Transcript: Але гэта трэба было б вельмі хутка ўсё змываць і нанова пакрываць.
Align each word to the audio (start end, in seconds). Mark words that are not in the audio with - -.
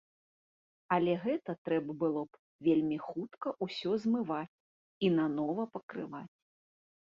Але 0.95 1.13
гэта 1.25 1.55
трэба 1.69 1.91
было 2.05 2.21
б 2.31 2.69
вельмі 2.69 2.97
хутка 3.07 3.47
ўсё 3.69 3.89
змываць 4.03 4.59
і 5.07 5.15
нанова 5.23 5.63
пакрываць. 5.77 6.27